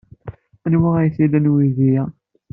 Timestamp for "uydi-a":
1.53-2.03